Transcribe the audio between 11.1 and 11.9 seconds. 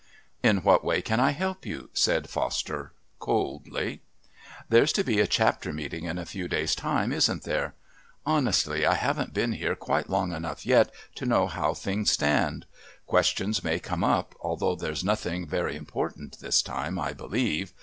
to know how